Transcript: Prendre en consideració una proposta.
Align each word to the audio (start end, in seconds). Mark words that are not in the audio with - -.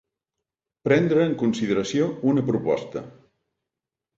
Prendre 0.87 1.27
en 1.29 1.35
consideració 1.43 2.07
una 2.33 2.45
proposta. 2.51 3.05